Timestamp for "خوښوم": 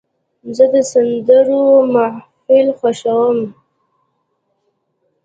2.79-3.39